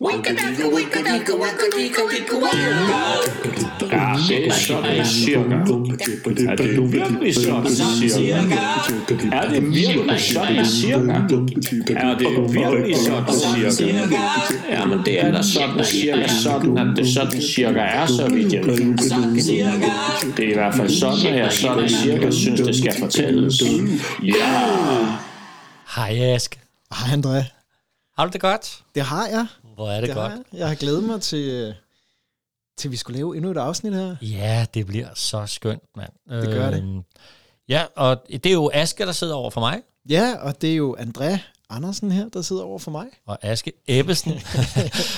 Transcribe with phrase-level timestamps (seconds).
[0.00, 0.06] Ja,
[4.28, 5.54] det er sådan cirka.
[6.48, 8.56] Er det virkelig sådan cirka?
[9.32, 11.12] Er det virkelig sådan cirka?
[11.96, 14.16] Er det virkelig sådan cirka?
[14.70, 18.52] Ja, men det er da sådan cirka sådan, at det sådan cirka er, så vidt
[18.52, 18.64] jeg.
[20.36, 23.62] Det er i hvert fald sådan, at jeg sådan cirka synes, det skal fortælles.
[24.22, 24.64] Ja!
[25.96, 26.58] Hej Ask.
[26.90, 27.44] Hej André.
[28.18, 28.78] Har du det godt?
[28.94, 29.46] Det har jeg.
[29.78, 30.30] Hvor er det, Det godt?
[30.32, 30.58] har jeg.
[30.58, 31.74] jeg har glædet mig til, øh,
[32.78, 34.16] til vi skulle lave endnu et afsnit her.
[34.22, 36.10] Ja, det bliver så skønt, mand.
[36.42, 36.82] Det gør det.
[36.82, 37.00] Øhm,
[37.68, 40.76] Ja, og det er jo Aske, der sidder over for mig, Ja, og det er
[40.76, 41.38] jo André
[41.70, 43.06] Andersen her, der sidder over for mig.
[43.26, 44.32] og Aske Ebbesen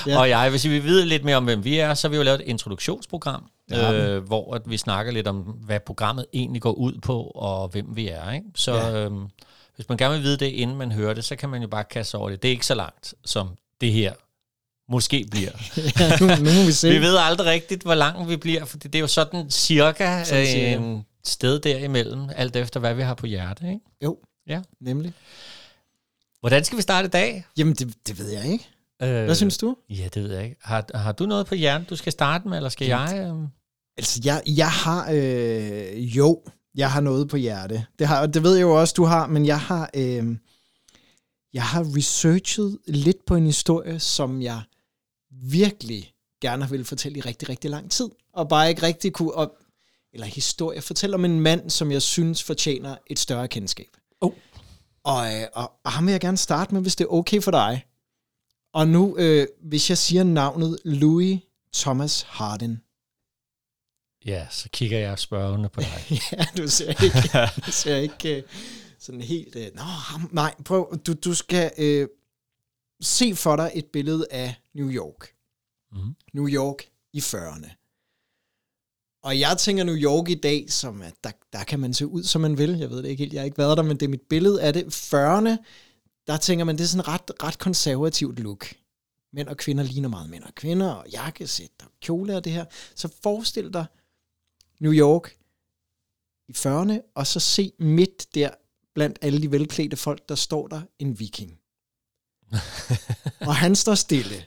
[0.07, 0.17] Ja.
[0.19, 0.49] og jeg.
[0.49, 2.41] Hvis I vil vide lidt mere om, hvem vi er, så har vi jo lavet
[2.41, 3.75] et introduktionsprogram, vi.
[3.75, 7.95] øh, hvor at vi snakker lidt om, hvad programmet egentlig går ud på, og hvem
[7.95, 8.31] vi er.
[8.31, 8.45] Ikke?
[8.55, 9.05] Så Ja.
[9.05, 9.27] øhm,
[9.75, 11.83] hvis man gerne vil vide det, inden man hører det, så kan man jo bare
[11.83, 12.41] kaste over det.
[12.41, 13.49] Det er ikke så langt, som
[13.81, 14.13] det her
[14.91, 15.51] måske bliver.
[15.99, 16.89] ja, nu, nu må vi se.
[16.89, 20.41] Vi ved aldrig rigtigt, hvor lang vi bliver, for det er jo sådan cirka Sådan
[20.43, 20.73] øh, cirka.
[20.75, 23.67] en sted derimellem, alt efter hvad vi har på hjerte.
[23.67, 23.79] Ikke?
[24.03, 24.17] Jo,
[24.47, 24.61] Ja.
[24.81, 25.13] nemlig.
[26.39, 27.45] Hvordan skal vi starte i dag?
[27.57, 28.67] Jamen, det, det ved jeg ikke.
[29.01, 29.75] Øh, Hvad synes du?
[29.89, 30.55] Ja, det ved jeg ikke.
[30.63, 33.09] Har, har du noget på hjertet, du skal starte med, eller skal jeg?
[33.31, 33.47] Øh?
[33.97, 35.09] Altså, jeg, jeg har...
[35.11, 36.41] Øh, jo,
[36.75, 37.85] jeg har noget på hjerte.
[37.99, 39.89] Det, har, det ved jeg jo også, du har, men jeg har...
[39.95, 40.35] Øh,
[41.53, 44.61] jeg har researchet lidt på en historie, som jeg
[45.31, 48.09] virkelig gerne vil fortælle i rigtig, rigtig lang tid.
[48.33, 49.33] Og bare ikke rigtig kunne...
[49.33, 49.57] Og,
[50.13, 50.81] eller historie.
[50.81, 53.87] Fortæl om en mand, som jeg synes fortjener et større kendskab.
[54.21, 54.31] Oh.
[55.03, 57.51] Og, øh, og, og ham vil jeg gerne starte med, hvis det er okay for
[57.51, 57.85] dig.
[58.73, 61.39] Og nu, øh, hvis jeg siger navnet Louis
[61.73, 62.77] Thomas Hardin.
[64.25, 66.21] Ja, så kigger jeg spørgende på dig.
[66.31, 68.43] ja, du ser ikke, du ser ikke øh,
[68.99, 69.55] sådan helt...
[69.55, 72.07] Øh, Nå, ham, nej, prøv, du, du skal øh,
[73.01, 75.35] se for dig et billede af New York.
[75.91, 76.15] Mhm.
[76.33, 76.83] New York
[77.13, 77.69] i 40'erne.
[79.23, 82.23] Og jeg tænker New York i dag, som at der, der kan man se ud,
[82.23, 82.77] som man vil.
[82.77, 84.61] Jeg ved det ikke helt, jeg har ikke været der, men det er mit billede
[84.61, 84.83] af det.
[84.83, 85.57] 40'erne,
[86.27, 88.73] der tænker man, det er sådan ret, ret konservativt look.
[89.33, 92.65] Mænd og kvinder ligner meget mænd og kvinder, og jakkesæt og kjole og det her.
[92.95, 93.85] Så forestil dig
[94.79, 95.37] New York
[96.47, 98.49] i 40'erne, og så se midt der,
[98.93, 101.59] blandt alle de velklædte folk, der står der en viking.
[103.47, 104.45] og han står stille.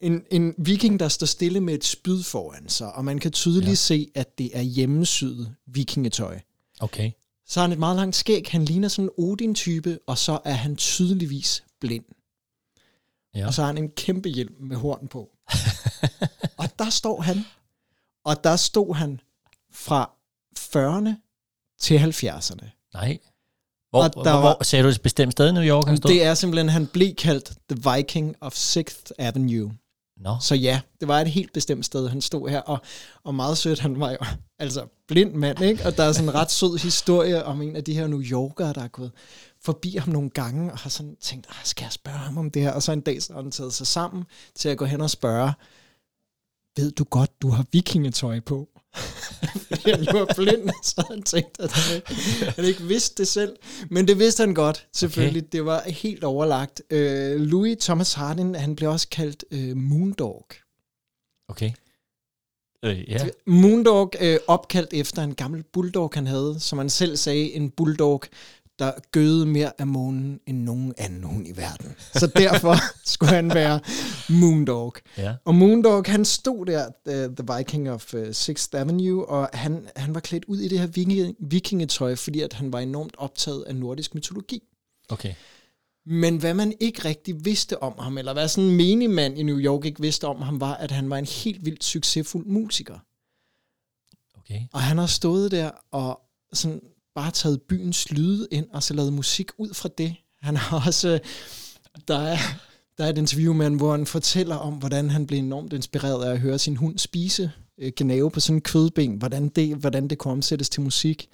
[0.00, 3.68] En, en viking, der står stille med et spyd foran sig, og man kan tydeligt
[3.70, 3.74] ja.
[3.74, 6.40] Se, at det er hjemmesyet vikingetøj.
[6.80, 7.10] Okay.
[7.46, 10.52] Så har han et meget langt skæg, han ligner sådan en Odin-type, og så er
[10.52, 12.04] han tydeligvis blind.
[13.34, 13.46] Ja.
[13.46, 15.30] Og så har han en kæmpe hjelm med horn på.
[16.62, 17.44] og der står han,
[18.24, 19.20] og der stod han
[19.72, 20.10] fra
[20.58, 21.10] 40'erne
[21.78, 22.90] til 70'erne.
[22.94, 23.18] Nej.
[23.90, 25.86] Hvor, Og hvor, der hvor, var- hvor sagde du et bestemt sted i New York,
[25.86, 26.10] han stod?
[26.10, 29.72] Det er simpelthen, han blev kaldt The Viking of 6th Avenue.
[30.16, 30.36] No.
[30.40, 32.78] Så ja, det var et helt bestemt sted, han stod her, og,
[33.24, 34.16] og meget sødt, han var jo
[34.58, 35.86] altså blind mand, ikke?
[35.86, 38.72] Og der er sådan en ret sød historie om en af de her New Yorkere,
[38.72, 39.12] der er gået
[39.62, 42.62] forbi ham nogle gange, og har sådan tænkt, "Ah, skal jeg spørge ham om det
[42.62, 42.72] her?
[42.72, 44.24] Og så en dag så har han taget sig sammen
[44.54, 45.52] til at gå hen og spørge,
[46.76, 48.68] ved du godt, du har vikingetøj på?
[49.84, 52.14] Han jo var blind, så han tænkt, at han ikke,
[52.56, 53.56] han ikke vidste det selv.
[53.90, 55.42] Men det vidste han godt, selvfølgelig.
[55.42, 55.48] Okay.
[55.52, 56.82] Det var helt overlagt.
[56.90, 60.46] Øh, Louis Thomas Hardin, han blev også kaldt øh, Moondog.
[61.48, 61.70] okay.
[62.84, 63.28] Øh, ja.
[63.46, 68.22] Moondog øh, opkaldt efter en gammel bulldog, han havde, som han selv sagde, en bulldog,
[68.78, 71.94] der gøede mere af månen end nogen anden hund i verden.
[72.12, 72.74] Så derfor
[73.12, 73.80] skulle han være
[74.28, 74.94] Moondog.
[75.16, 75.34] ja.
[75.44, 80.14] Og Moondog, han stod der, uh, The Viking of uh, 6th Avenue, og han, han
[80.14, 83.76] var klædt ud i det her viking, vikingetøj, fordi at han var enormt optaget af
[83.76, 84.62] nordisk mytologi.
[85.08, 85.34] Okay.
[86.06, 89.42] Men hvad man ikke rigtig vidste om ham, eller hvad sådan en menig mand i
[89.42, 92.98] New York ikke vidste om ham, var, at han var en helt vildt succesfuld musiker.
[94.38, 94.60] Okay.
[94.72, 96.20] Og han har stået der og
[96.52, 96.80] sådan
[97.16, 100.16] bare taget byens lyde ind, og så lavet musik ud fra det.
[100.40, 101.20] Han har også,
[102.08, 102.38] der er,
[102.98, 106.24] der er et interview med ham, hvor han fortæller om, hvordan han blev enormt inspireret
[106.24, 110.08] af at høre sin hund spise øh, gnave på sådan en kødben, hvordan det, hvordan
[110.08, 111.28] det kunne omsættes til musik.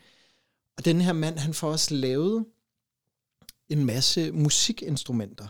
[0.76, 2.44] Og den her mand, han får også lavet
[3.68, 5.46] en masse musikinstrumenter.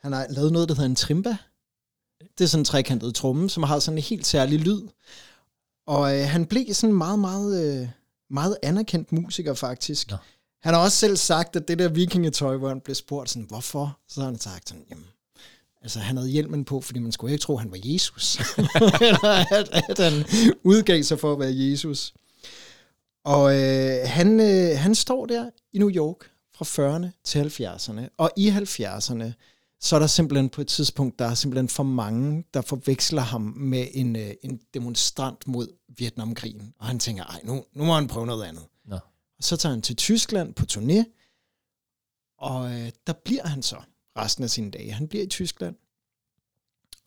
[0.00, 1.36] Han har lavet noget, der hedder en trimba.
[2.38, 4.82] Det er sådan en trekantet tromme, som har sådan en helt særlig lyd.
[5.86, 7.88] Og øh, han blev sådan meget, meget, øh,
[8.30, 10.10] meget anerkendt musiker faktisk.
[10.10, 10.16] Nå.
[10.62, 13.98] Han har også selv sagt, at det der vikingetøj, hvor han blev spurgt sådan, hvorfor?
[14.08, 15.06] Så har han sagt sådan, jamen,
[15.82, 18.38] altså han havde hjelmen på, fordi man skulle ikke tro, at han var Jesus.
[19.00, 20.24] Eller at, at han
[20.62, 22.14] udgav sig for at være Jesus.
[23.24, 28.14] Og øh, han, øh, han står der i New York fra 40'erne til 70'erne.
[28.16, 29.32] Og i 70'erne,
[29.80, 33.40] så er der simpelthen på et tidspunkt, der er simpelthen for mange, der forveksler ham
[33.56, 35.68] med en, øh, en demonstrant mod
[35.98, 36.74] Vietnamkrigen.
[36.78, 38.64] Og han tænker, ej, nu, nu må han prøve noget andet.
[38.84, 38.94] Nå.
[39.38, 41.04] Og så tager han til Tyskland på turné,
[42.38, 43.76] og øh, der bliver han så
[44.18, 44.92] resten af sine dage.
[44.92, 45.76] Han bliver i Tyskland.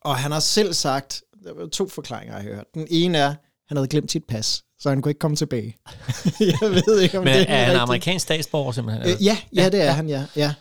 [0.00, 2.74] Og han har selv sagt, der var to forklaringer, jeg har hørt.
[2.74, 3.34] Den ene er,
[3.68, 5.76] han havde glemt sit pas, så han kunne ikke komme tilbage.
[6.40, 7.80] jeg ved ikke, om Men det er han rigtigt.
[7.82, 9.08] amerikansk statsborger simpelthen?
[9.08, 10.26] Øh, ja, ja, det er han, ja.
[10.36, 10.54] ja.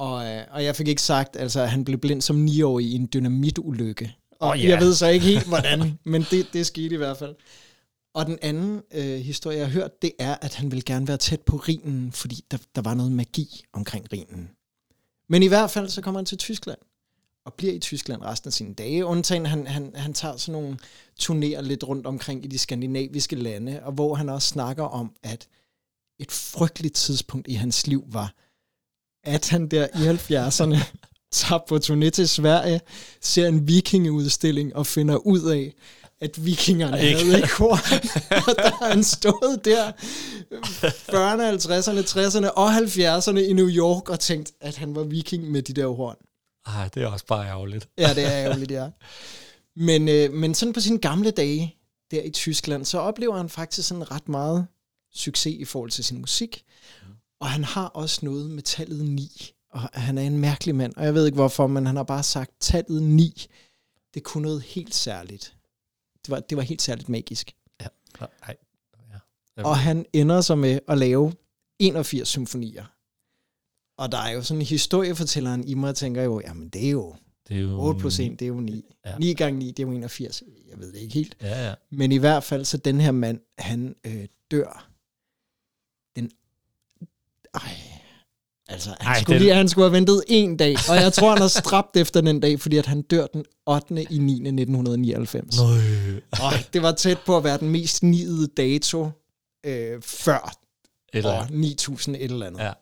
[0.00, 2.94] Og, øh, og jeg fik ikke sagt, altså at han blev blind som 9-årig i
[2.94, 4.16] en dynamitulykke.
[4.40, 4.68] Og oh, ja.
[4.68, 5.80] jeg ved så ikke helt, hvordan,
[6.12, 7.34] men det, det skete i hvert fald.
[8.14, 11.16] Og den anden øh, historie, jeg har hørt, det er, at han vil gerne være
[11.16, 14.50] tæt på rinen, fordi der, der var noget magi omkring rinen.
[15.28, 16.78] Men i hvert fald, så kommer han til Tyskland,
[17.46, 19.06] og bliver i Tyskland resten af sine dage.
[19.06, 20.78] Undtagen, han, han, han tager sådan nogle
[21.20, 25.48] turnéer lidt rundt omkring i de skandinaviske lande, og hvor han også snakker om, at
[26.18, 28.34] et frygteligt tidspunkt i hans liv var,
[29.24, 30.78] at han der i 70'erne
[31.32, 32.80] tager på turné til Sverige,
[33.20, 35.74] ser en vikingeudstilling og finder ud af,
[36.20, 37.24] at vikingerne Ikke.
[37.24, 38.00] havde ikke horn.
[38.48, 39.92] og der har han stået der
[41.12, 45.62] 40'erne, 50'erne, 60'erne og 70'erne i New York og tænkt, at han var viking med
[45.62, 46.16] de der horn.
[46.66, 47.88] Ej, det er også bare ærgerligt.
[47.98, 48.88] Ja, det er ærgerligt, ja.
[49.76, 51.76] Men, øh, men sådan på sine gamle dage,
[52.10, 54.66] der i Tyskland, så oplever han faktisk sådan ret meget
[55.14, 56.64] succes i forhold til sin musik.
[57.40, 59.52] Og han har også noget med tallet 9.
[59.70, 62.22] Og han er en mærkelig mand, og jeg ved ikke hvorfor, men han har bare
[62.22, 63.46] sagt, tallet 9,
[64.14, 65.56] det kunne noget helt særligt.
[66.24, 67.56] Det var, det var helt særligt magisk.
[68.42, 68.56] Ej,
[69.56, 69.64] ja.
[69.64, 71.32] Og han ender så med at lave
[71.78, 72.84] 81 symfonier.
[73.98, 77.14] Og der er jo sådan en historiefortælleren i mig, tænker jo, jamen det er jo
[77.48, 77.80] det er jo...
[77.80, 78.84] 8 plus 1, det er jo 9.
[79.06, 79.18] Ja.
[79.18, 80.42] 9 gange 9, det er jo 81.
[80.70, 81.36] Jeg ved det ikke helt.
[81.42, 81.74] Ja, ja.
[81.90, 84.89] Men i hvert fald, så den her mand, han øh, dør.
[87.54, 87.60] Ej,
[88.68, 91.30] altså, han, Ej, skulle den- lige, han skulle have ventet en dag, og jeg tror,
[91.34, 94.02] han er strabt efter den dag, fordi at han dør den 8.
[94.12, 94.32] i 9.
[94.32, 95.56] 1999.
[95.56, 95.66] Nøj.
[96.30, 99.10] Og det var tæt på at være den mest nidede dato
[99.66, 100.54] øh, før
[101.12, 102.60] Eller, år 9000 et eller andet.
[102.60, 102.72] Ja.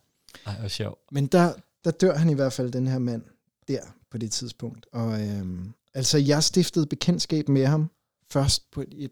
[0.46, 0.98] Ej, hvor sjovt.
[1.12, 1.52] Men der,
[1.84, 3.22] der dør han i hvert fald, den her mand,
[3.68, 3.80] der
[4.10, 4.86] på det tidspunkt.
[4.92, 7.90] Og øhm, altså, jeg stiftede bekendtskab med ham
[8.30, 9.10] først på et, et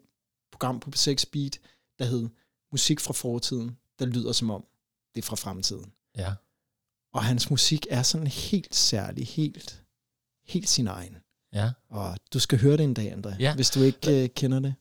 [0.52, 1.58] program på 6 Beat,
[1.98, 2.28] der hed
[2.72, 4.64] Musik fra fortiden, der lyder som om
[5.16, 5.92] det er fra fremtiden.
[6.16, 6.34] Ja.
[7.12, 9.84] Og hans musik er sådan helt særlig, helt,
[10.46, 11.16] helt sin egen.
[11.56, 11.70] Ja.
[11.90, 13.54] Og du skal høre det en dag, André, Ja.
[13.54, 14.74] hvis du ikke øh, kender det.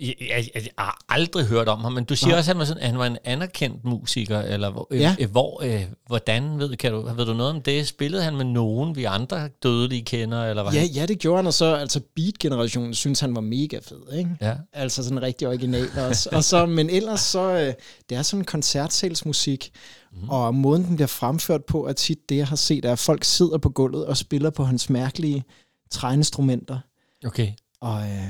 [0.00, 2.38] Jeg, jeg, jeg, har aldrig hørt om ham, men du siger Nej.
[2.38, 5.16] også, at han var, sådan, at han var en anerkendt musiker, eller hvor, Ja.
[5.20, 7.86] øh, hvor øh, hvordan, ved, kan du, ved du noget om det?
[7.88, 10.72] Spillede han med nogen, vi andre dødelige kender, eller hvad?
[10.72, 14.30] Ja, ja, det gjorde han, og så altså Beat-generationen synes han var mega fed, ikke?
[14.40, 14.54] ja.
[14.72, 16.28] Altså sådan rigtig original også.
[16.32, 17.74] og så, men ellers så, øh,
[18.08, 19.70] det er sådan koncertsalsmusik,
[20.12, 20.28] mm.
[20.28, 23.24] og måden den bliver fremført på, er tit det, jeg har set, er, at folk
[23.24, 25.44] sidder på gulvet og spiller på hans mærkelige
[25.90, 26.78] træinstrumenter.
[27.26, 27.48] Okay.
[27.80, 28.24] Og, øh,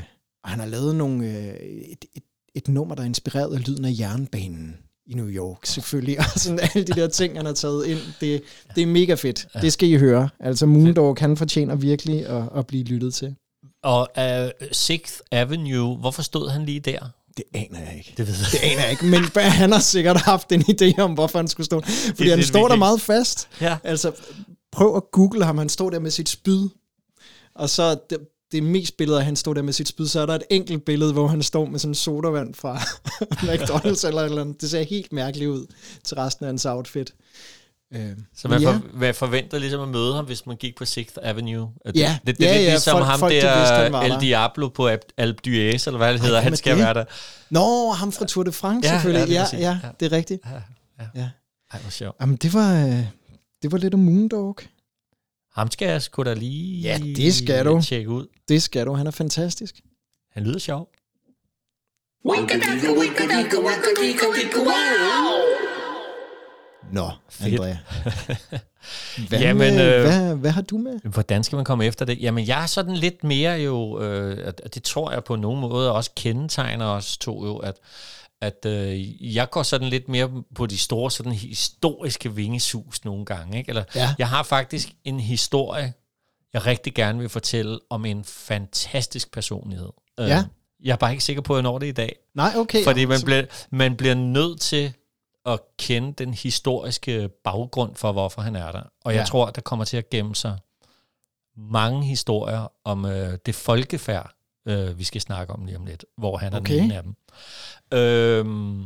[0.45, 1.55] og han har lavet nogle, øh,
[1.93, 2.23] et, et,
[2.55, 4.77] et nummer, der er inspireret af lyden af jernbanen
[5.07, 6.19] i New York, selvfølgelig.
[6.35, 8.43] Og sådan alle de der ting, han har taget ind, det,
[8.75, 9.47] det er mega fedt.
[9.63, 10.29] Det skal I høre.
[10.41, 13.35] Altså Moondog, han fortjener virkelig at, at blive lyttet til.
[13.83, 16.99] Og uh, Sixth Avenue, hvorfor stod han lige der?
[17.37, 18.15] Det aner jeg ikke.
[18.17, 18.47] Det ved jeg.
[18.53, 21.65] Det aner jeg ikke, men han har sikkert haft en idé om, hvorfor han skulle
[21.65, 21.81] stå.
[21.81, 23.49] Fordi det han er står der virkelig- meget fast.
[23.61, 23.77] Ja.
[23.85, 24.13] Altså,
[24.73, 25.59] prøv at google ham.
[25.59, 26.69] Han står der med sit spyd.
[27.59, 28.19] Og så det,
[28.53, 30.43] det mest billede af, at han står der med sit spyd, så er der et
[30.51, 32.77] enkelt billede, hvor han står med sådan en sodavand fra
[33.53, 34.61] McDonald's eller et eller andet.
[34.61, 35.67] Det ser helt mærkeligt ud
[36.05, 37.15] til resten af hans outfit.
[37.95, 38.01] Øh,
[38.37, 41.19] Så man, men for, man forventer ligesom at møde ham, hvis man gik på Sixth
[41.23, 41.71] Avenue?
[41.85, 42.19] Er Ja.
[42.27, 43.93] Det, det, det er Ja, lidt ja, ligesom folk- ham folk, de der, vidste, han
[43.93, 44.21] var El.
[44.21, 45.51] Diablo på Alp, Alp d'Huez,
[45.87, 46.85] eller hvad det hedder, hvem han er skal det?
[46.85, 47.05] være der.
[47.51, 49.33] Nå, ham fra Tour de France Ja, selvfølgelig.
[49.35, 49.91] ja, Ja, det er ja, ja, Ja.
[50.01, 50.41] det er rigtigt.
[50.47, 51.21] Ja, ja.
[51.21, 51.29] Ja.
[51.73, 52.17] Ej, hvor sjovt.
[52.21, 53.05] Jamen, det var, øh,
[53.63, 54.57] det var lidt om Moondog.
[55.59, 57.83] Ham skal jeg sgu da lige Ja, det skal du.
[57.83, 58.27] tjekke ud.
[58.49, 58.95] Det skal du.
[58.95, 59.81] Han er fantastisk.
[60.33, 60.89] Han lyder sjov.
[66.93, 67.55] Nå, Fedt.
[67.55, 67.77] Andrea.
[69.29, 71.01] Hvad, Jamen, Jamen, øh, øh, hvad, hvad har du med?
[71.05, 72.23] Hvordan skal man komme efter det?
[72.23, 75.93] Jamen, jeg er sådan lidt mere jo, øh, og det tror jeg på nogen måde
[75.93, 77.77] også kendetegner os to jo, at,
[78.41, 83.59] at øh, jeg går sådan lidt mere på de store sådan historiske vingesus nogle gange.
[83.59, 83.69] Ikke?
[83.69, 84.15] Eller, Ja.
[84.19, 85.93] Jeg har faktisk en historie,
[86.53, 89.89] jeg rigtig gerne vil fortælle om en fantastisk personlighed.
[90.21, 90.45] Øh, Ja.
[90.83, 92.17] Jeg er bare ikke sikker på, at jeg når det i dag.
[92.35, 92.85] Nej, okay.
[92.85, 94.93] Fordi man bliver, man bliver nødt til
[95.47, 98.83] at kende den historiske baggrund for, hvorfor han er der.
[99.05, 99.25] Og jeg Ja.
[99.25, 100.59] tror, der kommer til at gemme sig
[101.57, 104.31] mange historier om øh, det folkefærd,
[104.69, 106.75] øh, vi skal snakke om lige om lidt, hvor han er Okay.
[106.75, 107.15] den ene af dem.
[107.93, 108.85] Øhm,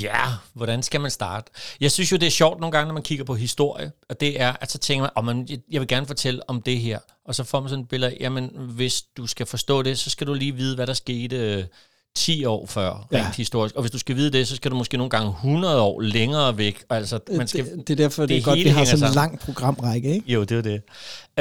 [0.00, 1.50] Ja, hvordan skal man starte?
[1.80, 4.40] Jeg synes jo, det er sjovt nogle gange, når man kigger på historie, og det
[4.40, 7.34] er, at så tænker man, oh, man, jeg vil gerne fortælle om det her, og
[7.34, 10.26] så får man sådan et billede af, jamen, hvis du skal forstå det, så skal
[10.26, 11.68] du lige vide, hvad der skete
[12.16, 13.24] 10 år før, ja.
[13.24, 13.74] rent historisk.
[13.74, 16.58] Og hvis du skal vide det, så skal du måske nogle gange 100 år længere
[16.58, 16.84] væk.
[16.90, 19.14] Altså, man skal, det, det er derfor, det, det er godt, vi har sådan en
[19.14, 20.32] lang programrække, ikke?
[20.32, 20.82] Jo, det er det.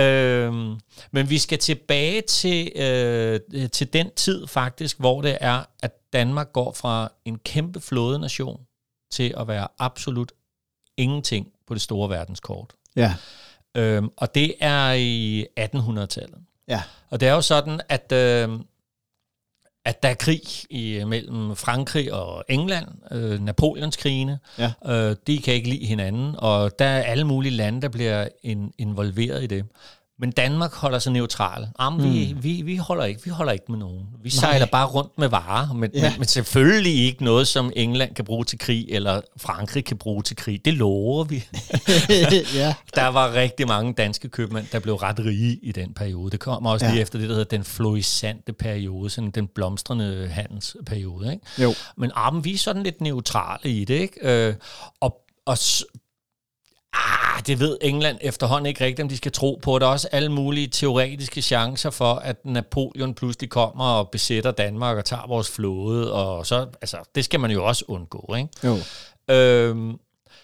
[0.04, 0.80] Øhm,
[1.12, 3.40] men vi skal tilbage til, øh,
[3.72, 8.60] til den tid faktisk, hvor det er, at Danmark går fra en kæmpe flådenation
[9.12, 10.32] til at være absolut
[10.98, 12.74] ingenting på det store verdenskort.
[12.96, 13.16] Ja.
[13.78, 16.38] Øhm, og det er i 1800-tallet.
[16.68, 16.82] Ja.
[17.10, 18.12] Og det er jo sådan, at...
[18.12, 18.50] Øh,
[19.86, 24.40] at der er krig i, mellem Frankrig og England, øh, Napoleonskrigene.
[24.58, 24.72] Ja.
[24.86, 28.74] Øh, de kan ikke lide hinanden, og der er alle mulige lande, der bliver in,
[28.78, 29.66] involveret i det.
[30.22, 31.68] Men Danmark holder sig neutral.
[31.82, 32.14] Jamen, mm.
[32.14, 34.06] vi, vi, vi, holder ikke, vi holder ikke med nogen.
[34.24, 34.70] Vi sejler Nej.
[34.72, 36.10] bare rundt med varer, men, ja.
[36.10, 40.24] men, men selvfølgelig ikke noget, som England kan bruge til krig, eller Frankrig kan bruge
[40.24, 40.66] til krig.
[40.66, 41.36] Det lover vi.
[42.56, 42.74] ja.
[42.96, 46.32] Der var rigtig mange danske købmænd, der blev ret rige i den periode.
[46.32, 46.92] Det kommer også ja.
[46.92, 51.32] lige efter det, der hedder den florisante periode, sådan den blomstrende handelsperiode.
[51.32, 51.46] Ikke?
[51.58, 51.74] Jo.
[51.98, 54.00] Men jamen, vi er sådan lidt neutrale i det.
[54.00, 54.48] Ikke?
[54.48, 54.56] Øh,
[55.00, 55.58] og, og
[56.94, 59.80] Ah, det ved England efterhånden ikke rigtigt, om de skal tro på.
[59.80, 64.98] Der er også alle mulige teoretiske chancer for, at Napoleon pludselig kommer og besætter Danmark
[64.98, 66.14] og tager vores flåde.
[66.14, 68.50] Og så, altså, det skal man jo også undgå, ikke?
[68.64, 68.78] Jo.
[69.36, 70.00] Øhm,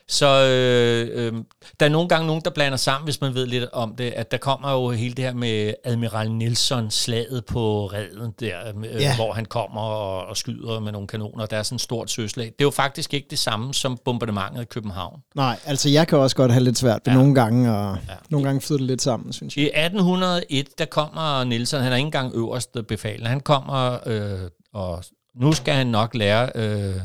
[0.08, 1.34] så øh, øh,
[1.80, 4.32] der er nogle gange nogen, der blander sammen, hvis man ved lidt om det, at
[4.32, 9.16] der kommer jo hele det her med Admiral Nilsson, slaget på redden der, øh, ja.
[9.16, 11.46] hvor han kommer og, og skyder med nogle kanoner.
[11.46, 12.46] Der er sådan et stort søslag.
[12.46, 15.20] Det er jo faktisk ikke det samme som bombardementet i København.
[15.36, 17.20] Nej, altså jeg kan også godt have lidt svært ved ja.
[17.20, 18.14] nogle gange, og ja.
[18.30, 19.64] nogle gange flyder det lidt sammen, synes jeg.
[19.64, 24.40] I 1801, der kommer Nilsson, han er ikke engang øverste befalende, han kommer, øh,
[24.74, 25.04] og
[25.36, 26.50] nu skal han nok lære...
[26.56, 26.96] Øh,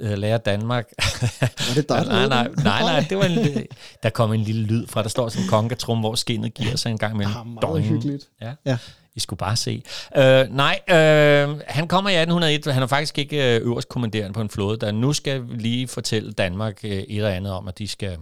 [0.00, 0.88] øh, lære Danmark.
[1.40, 3.66] Var det dig, nej, nej, nej, nej, det var en,
[4.02, 6.90] der kom en lille lyd fra, der står sådan en kongatrum, hvor skinnet giver sig
[6.90, 7.36] en gang imellem.
[7.36, 7.82] Ah, meget Dong.
[7.82, 8.28] hyggeligt.
[8.40, 8.52] Ja.
[8.64, 8.78] ja.
[9.14, 9.82] I skulle bare se.
[10.16, 14.40] Øh, nej, øh, han kommer i 1801, han er faktisk ikke øh, øverst kommanderende på
[14.40, 17.88] en flåde, der nu skal lige fortælle Danmark øh, et eller andet om, at de
[17.88, 18.18] skal,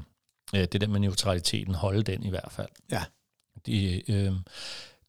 [0.55, 2.69] øh, det der med neutraliteten, holde den i hvert fald.
[2.93, 3.03] Ja.
[3.67, 4.33] De, øh,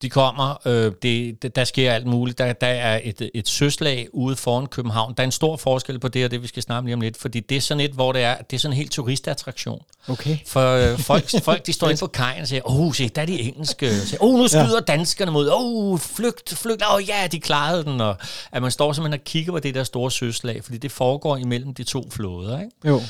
[0.01, 2.37] de kommer, øh, det, der sker alt muligt.
[2.37, 5.13] Der, der er et, et søslag ude foran København.
[5.17, 7.17] Der er en stor forskel på det og det, vi skal snakke lige om lidt,
[7.17, 9.81] fordi det er sådan et, hvor det er, det er sådan en helt turistattraktion.
[10.07, 10.37] Okay.
[10.45, 13.21] For øh, folk, folk, de står inde på kajen og siger, åh, oh, se, der
[13.21, 13.91] er de engelske.
[14.19, 14.93] Åh, oh, nu skyder ja.
[14.93, 18.01] danskerne mod, åh, oh, flygt, flygt, åh oh, ja, de klarede den.
[18.01, 18.15] Og
[18.51, 21.73] at man står simpelthen og kigger på det der store søslag, fordi det foregår imellem
[21.73, 22.71] de to flåder, ikke?
[22.85, 23.01] Jo.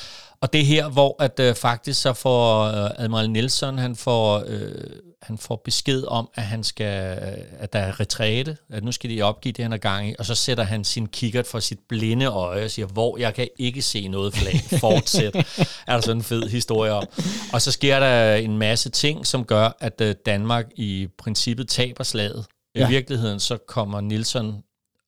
[0.42, 4.44] Og det er her, hvor at øh, faktisk så får øh, Admiral Nielsen, han får,
[4.48, 4.72] øh,
[5.22, 7.20] han får besked om, at han skal,
[7.60, 10.26] at der er retræte, at nu skal de opgive det, han er gang i, og
[10.26, 13.82] så sætter han sin kikkert for sit blinde øje og siger, hvor jeg kan ikke
[13.82, 15.36] se noget flag, fortsæt.
[15.88, 17.06] er der sådan en fed historie om.
[17.54, 22.04] Og så sker der en masse ting, som gør, at øh, Danmark i princippet taber
[22.04, 22.46] slaget.
[22.76, 22.88] Ja.
[22.88, 24.64] I virkeligheden så kommer Nielsen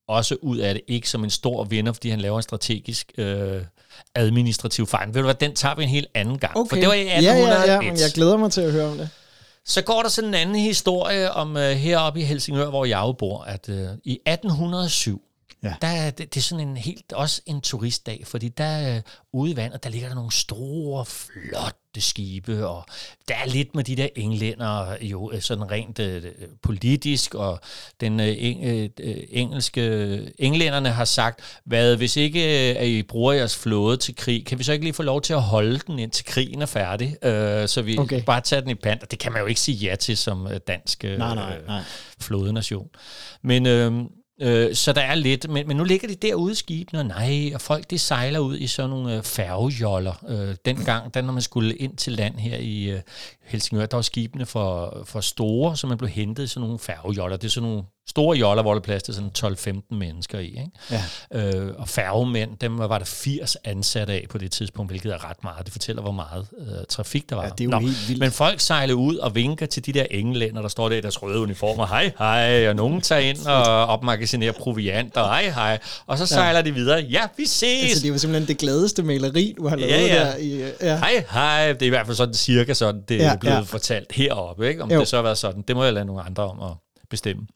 [0.07, 3.61] også ud af det, ikke som en stor vinder, fordi han laver en strategisk øh,
[4.15, 5.07] administrativ fejl.
[5.07, 6.57] Ved du hvad, den tager vi en helt anden gang.
[6.57, 6.69] Okay.
[6.69, 7.59] For det var i 1801.
[7.59, 9.09] Ja, ja, ja, men jeg glæder mig til at høre om det.
[9.65, 13.11] Så går der sådan en anden historie om øh, heroppe i Helsingør, hvor jeg jo
[13.11, 15.21] bor, at øh, i 1807,
[15.63, 15.73] Ja.
[15.81, 19.55] Der, det, det er sådan en helt, også en turistdag, fordi der uh, ude i
[19.55, 22.85] vandet, der ligger der nogle store, flotte skibe, og
[23.27, 27.59] der er lidt med de der englænder, jo sådan rent uh, politisk, og
[28.01, 33.55] den uh, eng, uh, engelske, englænderne har sagt, hvad, hvis ikke uh, I bruger jeres
[33.55, 36.25] flåde til krig, kan vi så ikke lige få lov til at holde den, indtil
[36.25, 38.23] krigen er færdig, uh, så vi okay.
[38.23, 40.47] bare tager den i pant, og det kan man jo ikke sige ja til som
[40.67, 41.81] dansk uh, nej, nej, nej.
[42.19, 42.87] flådenation.
[43.41, 43.93] Men...
[43.93, 44.05] Uh,
[44.41, 47.51] Øh, så der er lidt, men, men nu ligger de derude i skibene, og nej,
[47.53, 50.23] og folk de sejler ud i sådan nogle øh, færgejoller.
[50.29, 53.01] Øh, dengang, da når man skulle ind til land her i øh,
[53.43, 57.37] Helsingør, der var skibene for, for store, så man blev hentet i sådan nogle færgejoller.
[57.37, 60.45] Det er sådan nogle store joller, hvor der er plads til sådan 12-15 mennesker i.
[60.45, 60.71] Ikke?
[60.91, 61.03] Ja.
[61.33, 65.43] Øh, og færgemænd, dem var der 80 ansatte af på det tidspunkt, hvilket er ret
[65.43, 65.65] meget.
[65.65, 67.43] Det fortæller, hvor meget øh, trafik der var.
[67.43, 68.19] Ja, det er jo Nå, helt vildt.
[68.19, 71.23] Men folk sejler ud og vinker til de der englænder, der står der i deres
[71.23, 71.87] røde uniformer.
[71.87, 72.69] Hej, hej.
[72.69, 75.79] Og nogen tager ind og opmagasinerer proviant, og hej, hej.
[76.07, 76.65] Og så sejler ja.
[76.65, 76.99] de videre.
[76.99, 77.83] Ja, vi ses.
[77.83, 80.25] Altså, det jo simpelthen det gladeste maleri, du har lavet ja, ja.
[80.25, 80.37] der.
[80.37, 80.97] I, ja.
[80.97, 81.73] Hej, hej.
[81.73, 83.61] Det er i hvert fald sådan cirka sådan, det ja, er blevet ja.
[83.61, 84.69] fortalt heroppe.
[84.69, 84.83] Ikke?
[84.83, 84.99] Om jo.
[84.99, 86.77] det så har været sådan, det må jeg lade nogle andre om at
[87.09, 87.47] bestemme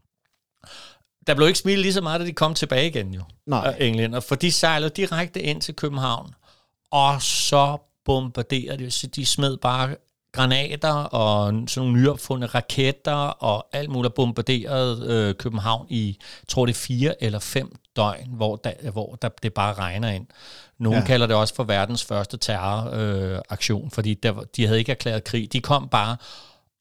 [1.27, 3.75] der blev ikke smilet lige så meget, da de kom tilbage igen jo, Nej.
[3.79, 6.33] englænder, for de sejlede direkte ind til København,
[6.91, 9.95] og så bombarderede de, så de smed bare
[10.31, 16.75] granater og sådan nogle nyopfundne raketter og alt muligt bombarderede øh, København i, tror det
[16.75, 20.27] fire eller fem døgn, hvor, der, hvor der, det bare regner ind.
[20.77, 21.05] Nogle ja.
[21.05, 25.23] kalder det også for verdens første terroraktion, øh, aktion, fordi der, de havde ikke erklæret
[25.23, 25.53] krig.
[25.53, 26.17] De kom bare,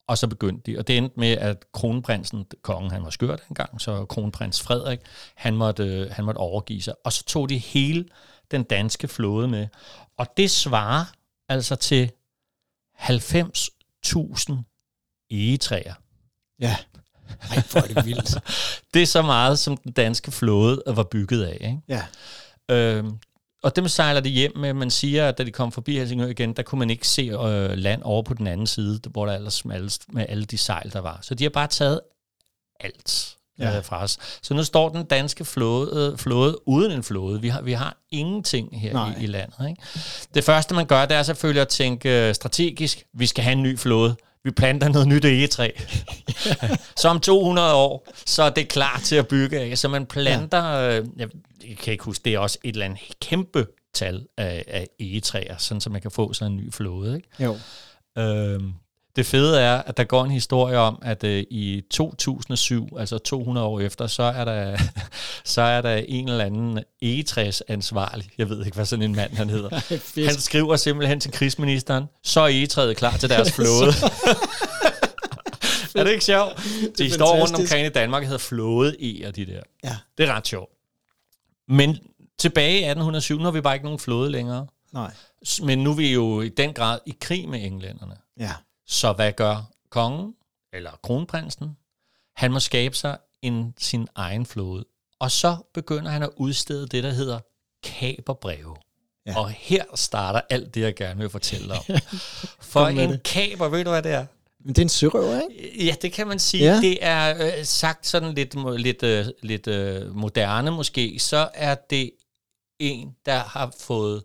[0.06, 0.78] og så begyndte de.
[0.78, 5.00] Og det endte med, at kronprinsen, kongen, han var skørt engang, så kronprins Frederik,
[5.34, 6.94] han måtte, øh, han måtte overgive sig.
[7.04, 8.04] Og så tog de hele
[8.50, 9.68] den danske flåde med.
[10.16, 11.04] Og det svarer
[11.48, 12.10] altså til
[12.98, 14.52] 90.000
[15.30, 15.94] egetræer.
[16.60, 16.76] Ja.
[17.50, 18.34] Ej, hvor er det vildt.
[18.94, 21.58] det er så meget, som den danske flåde var bygget af.
[21.60, 21.80] Ikke?
[21.88, 22.06] Ja.
[22.70, 23.18] Øhm,
[23.64, 24.72] og dem sejler de hjem med.
[24.72, 27.70] Man siger, at da de kom forbi Helsingør igen, der kunne man ikke se øh,
[27.70, 31.00] land over på den anden side, hvor der ellers smallest med alle de sejl, der
[31.00, 31.18] var.
[31.22, 32.00] Så de har bare taget
[32.80, 33.76] alt ja.
[33.76, 34.18] øh, fra os.
[34.42, 37.40] Så nu står den danske flåde, øh, flåde uden en flåde.
[37.40, 39.68] Vi har, vi har ingenting her i, i landet.
[39.68, 39.82] Ikke?
[40.34, 43.04] Det første, man gør, det er selvfølgelig at tænke øh, strategisk.
[43.14, 45.70] Vi skal have en ny flåde vi planter noget nyt egetræ.
[47.00, 49.78] så om 200 år, så er det klar til at bygge af.
[49.78, 50.98] Så man planter, ja.
[50.98, 51.28] øh, jeg,
[51.78, 55.80] kan ikke huske, det er også et eller andet kæmpe tal af, af egetræer, sådan
[55.80, 57.16] så man kan få sådan en ny flåde.
[57.16, 57.28] Ikke?
[57.40, 57.58] Jo.
[58.18, 58.72] Øhm,
[59.16, 63.66] det fede er, at der går en historie om, at øh, i 2007, altså 200
[63.66, 64.78] år efter, så er der,
[65.44, 68.28] så er der en eller anden egetræsansvarlig.
[68.38, 69.98] Jeg ved ikke, hvad sådan en mand han hedder.
[70.30, 73.92] han skriver simpelthen til krigsministeren, så er egetræet klar til deres flåde.
[75.94, 76.62] er det ikke sjovt?
[76.98, 79.60] De står rundt omkring i Danmark og hedder flåde e og de der.
[79.84, 79.96] Ja.
[80.18, 80.70] Det er ret sjovt.
[81.68, 81.98] Men
[82.38, 84.66] tilbage i 1807, nu har vi bare ikke nogen flåde længere.
[84.92, 85.12] Nej.
[85.62, 88.16] Men nu er vi jo i den grad i krig med englænderne.
[88.40, 88.52] Ja.
[88.86, 90.34] Så hvad gør kongen,
[90.72, 91.76] eller kronprinsen?
[92.36, 94.84] Han må skabe sig en, sin egen flåde.
[95.18, 97.40] Og så begynder han at udstede det, der hedder
[97.82, 98.76] kaberbreve.
[99.26, 99.38] Ja.
[99.38, 101.82] Og her starter alt det, jeg gerne vil fortælle om.
[102.72, 103.22] For en det.
[103.22, 104.26] kaber, ved du hvad det er?
[104.64, 105.84] Men det er en sørøver, ikke?
[105.84, 106.64] Ja, det kan man sige.
[106.64, 106.80] Ja.
[106.80, 112.10] Det er øh, sagt sådan lidt, lidt, øh, lidt øh, moderne måske, så er det
[112.78, 114.22] en, der har fået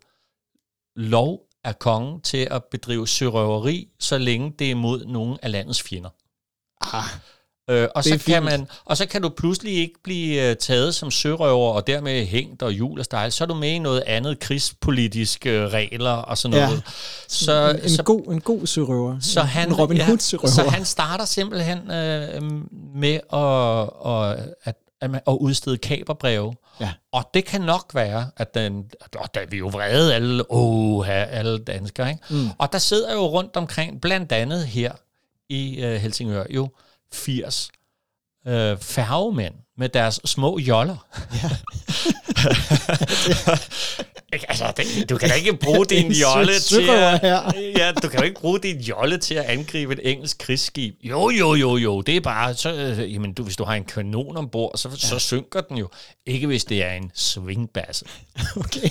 [0.95, 5.81] lov af kongen til at bedrive sørøveri, så længe det er mod nogle af landets
[5.81, 6.09] fjender.
[6.81, 7.03] Ah,
[7.69, 11.11] øh, og, så kan man, og så kan du pludselig ikke blive uh, taget som
[11.11, 13.31] sørøver, og dermed hængt og jul og stejl.
[13.31, 16.75] Så er du med i noget andet krigspolitiske uh, regler og sådan noget.
[16.75, 16.81] Ja.
[17.27, 19.19] Så, en, en, så, god, en god sørøver.
[19.19, 20.49] Så han, en Robin ja, Hood-sørøver.
[20.51, 22.43] Så han starter simpelthen uh,
[22.95, 26.55] med at, at, at at udstede kaberbreve.
[26.79, 26.93] Ja.
[27.11, 28.91] Og det kan nok være, at den,
[29.35, 32.23] da vi jo vrede alle, oh, alle danskere, ikke?
[32.29, 32.47] Mm.
[32.57, 34.91] Og der sidder jo rundt omkring, blandt andet her
[35.49, 36.69] i uh, Helsingør, jo
[37.11, 37.71] 80
[38.45, 41.07] uh, færgemænd med deres små joller.
[41.43, 41.49] Ja.
[44.31, 47.23] Altså, det, du kan da ikke bruge din jolle til at,
[47.77, 50.95] ja, du kan jo ikke bruge din jolle til at angribe et engelsk krigsskib.
[51.03, 53.83] Jo, jo, jo, jo, det er bare, så, øh, jamen, du, hvis du har en
[53.83, 54.95] kanon ombord, så, ja.
[54.95, 55.87] så synker den jo.
[56.25, 58.05] Ikke hvis det er en swingbasse.
[58.55, 58.89] Okay.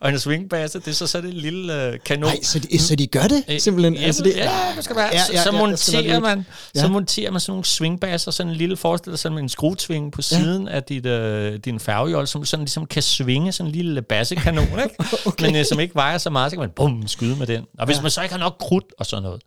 [0.00, 2.30] og en swingbasse, det er så sådan en lille øh, kanon.
[2.30, 3.94] Nej, så de, så de gør det øh, simpelthen?
[3.94, 5.08] Ja, altså, det, ja, det skal være.
[5.12, 6.80] Ja, ja, så, så monterer man, ja.
[6.80, 10.68] så monterer man sådan nogle swingbasser, sådan en lille forestiller sådan en skruetving på siden
[10.68, 10.74] ja.
[10.74, 14.96] af dit, øh, din færgejolle, som sådan ligesom kan svinge sådan en lille bassekanon, ikke?
[15.26, 15.44] okay.
[15.44, 17.64] men øh, som ikke vejer så meget, så kan man bum, skyde med den.
[17.78, 18.02] Og hvis ja.
[18.02, 19.42] man så ikke har nok krudt og sådan noget,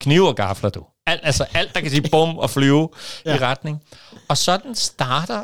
[0.00, 0.84] kniv og gafler du.
[1.06, 2.88] Alt, altså alt, der kan sige bum og flyve
[3.26, 3.34] ja.
[3.34, 3.82] i retning.
[4.28, 5.40] Og sådan starter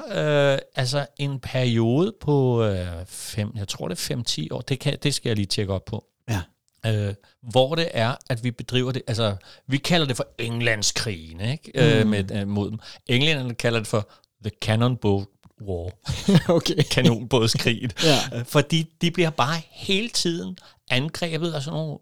[0.52, 4.96] øh, altså en periode på øh, fem, jeg tror det er 5-10 år, det, kan,
[5.02, 6.04] det skal jeg lige tjekke op på.
[6.28, 6.40] Ja.
[6.86, 9.36] Øh, hvor det er, at vi bedriver det, altså
[9.66, 11.72] vi kalder det for Englandskrigen, ikke?
[11.74, 12.14] Øh, mm.
[12.14, 12.78] Øh, med, øh, mod dem.
[13.06, 14.10] Englænderne kalder det for
[14.44, 15.24] The Cannonball
[15.60, 15.90] War.
[16.56, 16.82] okay.
[16.90, 17.90] Kanonbådskrigen.
[18.04, 18.42] ja.
[18.42, 20.58] Fordi de bliver bare hele tiden
[20.90, 21.98] angrebet af sådan nogle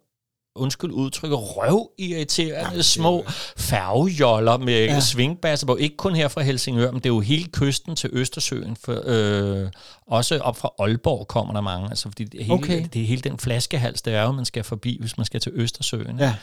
[0.57, 3.25] undskyld udtrykket, røv irriterende ja, små
[3.57, 5.01] færgejoller med ja.
[5.01, 5.77] svingbasser på.
[5.77, 8.77] Ikke kun her fra Helsingør, men det er jo hele kysten til Østersøen.
[8.85, 9.71] For, øh,
[10.07, 11.89] også op fra Aalborg kommer der mange.
[11.89, 12.87] Altså, fordi det er, hele, okay.
[12.93, 15.53] det er hele den flaskehals, der er jo, man skal forbi, hvis man skal til
[15.55, 16.19] Østersøen.
[16.19, 16.35] Ja.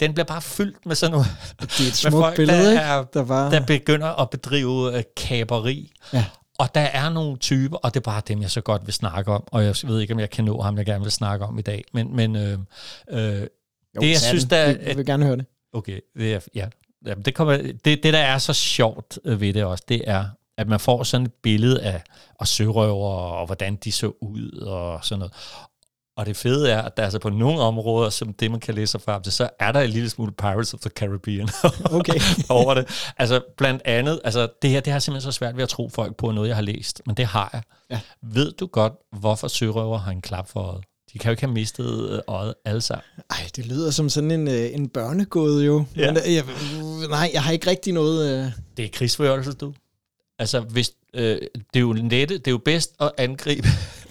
[0.00, 1.26] Den bliver bare fyldt med sådan noget.
[1.60, 3.50] Det er et smukt folk, billede, der, er, der, var...
[3.50, 5.92] der begynder at bedrive uh, kaberi.
[6.12, 6.24] Ja.
[6.60, 9.32] Og der er nogle typer, og det er bare dem, jeg så godt vil snakke
[9.32, 11.58] om, og jeg ved ikke, om jeg kan nå ham, jeg gerne vil snakke om
[11.58, 12.58] i dag, men, men øh,
[13.10, 13.40] øh,
[13.96, 14.66] jo, det, jeg synes, der...
[14.66, 15.46] Jeg vil gerne høre det.
[15.72, 16.68] Okay, det er, ja.
[17.24, 20.24] Det, kommer, det, det, der er så sjovt ved det også, det er,
[20.58, 22.02] at man får sådan et billede af
[22.34, 25.32] og sørøver, og hvordan de så ud, og sådan noget.
[26.20, 28.90] Og det fede er, at der altså på nogle områder, som det man kan læse
[28.90, 31.48] sig frem til, så er der en lille smule Pirates of the Caribbean
[31.98, 32.20] okay.
[32.48, 33.12] over det.
[33.18, 36.16] Altså blandt andet, altså det her, det har simpelthen så svært ved at tro folk
[36.16, 37.62] på noget, jeg har læst, men det har jeg.
[37.90, 38.00] Ja.
[38.22, 40.84] Ved du godt, hvorfor sørøver har en klap for øjet?
[41.12, 43.04] De kan jo ikke have mistet øh, øjet alle sammen.
[43.30, 45.84] Ej, det lyder som sådan en, øh, en børnegåde jo.
[45.96, 46.12] Ja.
[46.12, 46.44] Men, øh, jeg,
[47.08, 48.46] nej, jeg har ikke rigtig noget...
[48.46, 48.52] Uh...
[48.76, 49.74] Det er krigsførelse, du.
[50.40, 53.68] Altså, hvis, øh, det, er jo nette, det er jo bedst at angribe,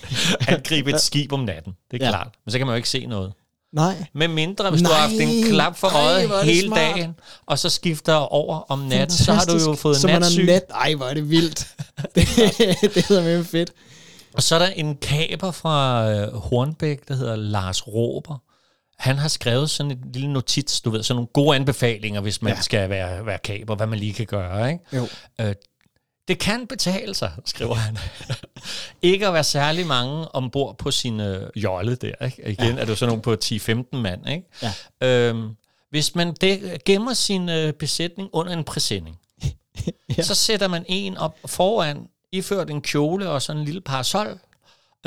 [0.47, 1.73] angribe et skib om natten.
[1.91, 2.11] Det er Ja.
[2.11, 2.29] klart.
[2.45, 3.33] Men så kan man jo ikke se noget.
[3.73, 4.05] Nej.
[4.13, 4.89] Med mindre, hvis Nej.
[4.91, 6.79] du har haft en klap for øjet er hele smart.
[6.79, 7.15] dagen,
[7.45, 10.45] og så skifter over om nat, så har du jo fået så man natsyn.
[10.45, 10.63] Nat.
[10.69, 11.67] Ej, hvor er det vildt.
[12.15, 12.27] det,
[12.95, 13.71] det hedder med fedt.
[14.33, 18.41] Og så er der en kaber fra øh, Hornbæk, der hedder Lars Råber.
[18.99, 22.53] Han har skrevet sådan en lille notits, du ved, sådan nogle gode anbefalinger, hvis man
[22.53, 22.61] Ja.
[22.61, 24.83] skal være, være kaber, hvad man lige kan gøre, ikke?
[24.93, 25.07] Jo.
[25.41, 25.55] Øh,
[26.29, 27.97] det kan betale sig, skriver han.
[29.01, 32.25] ikke at være særlig mange ombord på sin øh, jolle der.
[32.25, 32.49] Ikke?
[32.49, 32.81] Igen ja.
[32.81, 34.29] er det jo sådan nogle på 10-15 mand.
[34.29, 34.43] Ikke?
[35.01, 35.07] Ja.
[35.07, 35.49] Øhm,
[35.89, 39.91] hvis man dæk, gemmer sin øh, besætning under en præsending, Ja.
[40.17, 40.23] ja.
[40.23, 44.39] så sætter man en op foran, iført en kjole og sådan en lille parasol,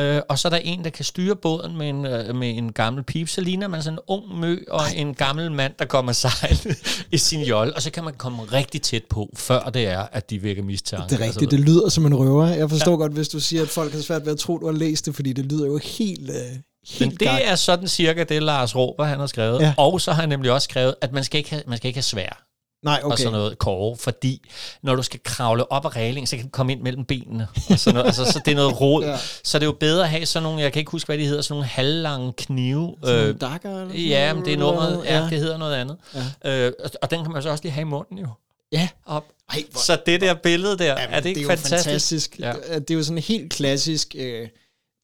[0.00, 2.72] Øh, og så er der en, der kan styre båden med en, øh, med en
[2.72, 3.28] gammel pip.
[3.28, 4.92] Så ligner man sådan en ung mø og Ej.
[4.96, 6.74] en gammel mand, der kommer sejlende
[7.12, 7.74] i sin jolle.
[7.74, 11.10] Og så kan man komme rigtig tæt på, før det er, at de virker mistanke.
[11.10, 12.46] Det er rigtigt, det lyder som en røver.
[12.46, 12.96] Jeg forstår ja.
[12.96, 15.14] godt, hvis du siger, at folk har svært ved at tro, du har læst det,
[15.14, 19.04] fordi det lyder jo helt, øh, helt Men det er sådan cirka det, Lars Råber
[19.04, 19.60] han har skrevet.
[19.60, 19.74] Ja.
[19.78, 21.96] Og så har han nemlig også skrevet, at man skal ikke have, man skal ikke
[21.96, 22.51] have svær
[22.82, 23.12] Nej, okay.
[23.12, 24.48] og sådan noget kåre, fordi
[24.82, 27.46] når du skal kravle op ad reglingen, så kan du komme ind mellem benene.
[27.70, 28.06] Og sådan noget.
[28.06, 29.04] altså, så det er noget rod.
[29.12, 29.16] Ja.
[29.44, 31.26] Så det er jo bedre at have sådan nogle, jeg kan ikke huske, hvad de
[31.26, 32.94] hedder, sådan nogle halvlange knive.
[33.04, 35.22] Sådan Øh, dakker, eller sådan ja, men det er nummeret, ja, ja.
[35.30, 35.96] det hedder noget andet.
[36.44, 36.66] Ja.
[36.66, 38.28] Øh, og- og den kan man så også lige have i munden jo.
[38.72, 38.88] Ja.
[39.06, 39.24] Op.
[39.52, 41.72] Ej, hvor, Så det der billede der, Jamen, er det ikke det er fantastisk?
[41.86, 42.38] Jo fantastisk.
[42.38, 42.52] Ja.
[42.72, 42.78] Ja.
[42.78, 44.48] Det er jo sådan en helt klassisk øh,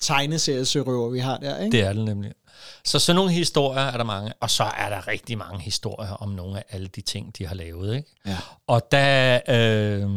[0.01, 1.77] tegneseriesørøver, vi har der, ikke?
[1.77, 2.33] Det er det nemlig.
[2.85, 6.29] Så sådan nogle historier er der mange, og så er der rigtig mange historier om
[6.29, 7.97] nogle af alle de ting, de har lavet.
[7.97, 8.15] Ikke?
[8.27, 8.37] Ja.
[8.67, 10.11] Og der, øh,